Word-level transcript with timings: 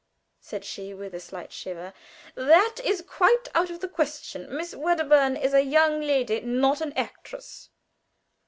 said 0.39 0.65
she, 0.65 0.95
with 0.95 1.13
a 1.13 1.19
slight 1.19 1.53
shiver. 1.53 1.93
"That 2.33 2.77
is 2.83 3.03
quite 3.03 3.47
out 3.53 3.69
of 3.69 3.81
the 3.81 3.87
question. 3.87 4.47
Miss 4.51 4.73
Wedderburn 4.75 5.37
is 5.37 5.53
a 5.53 5.61
young 5.63 6.01
lady 6.01 6.39
not 6.41 6.81
an 6.81 6.91
actress." 6.93 7.69